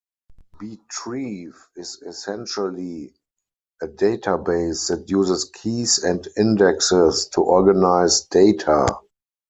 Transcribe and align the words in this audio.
Btrieve 0.55 1.53
is 1.75 2.01
essentially 2.01 3.13
a 3.83 3.87
database 3.87 4.87
that 4.87 5.11
uses 5.11 5.51
keys 5.53 5.99
and 5.99 6.27
indexes 6.37 7.27
to 7.33 7.41
organise 7.43 8.21
data. 8.21 8.87